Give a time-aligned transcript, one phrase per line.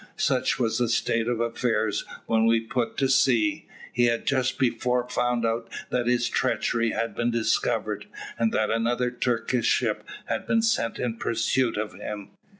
[0.17, 3.67] Such was the state of affairs when we put to sea.
[3.93, 8.07] He had just before found out that his treachery had been discovered,
[8.39, 12.31] and that another Turkish ship had been sent in pursuit of him.